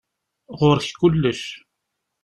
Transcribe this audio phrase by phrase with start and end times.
[0.59, 1.43] Ɣur-k kullec.